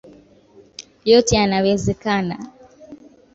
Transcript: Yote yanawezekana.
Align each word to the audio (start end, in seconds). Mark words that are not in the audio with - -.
Yote 1.09 1.35
yanawezekana. 1.35 2.37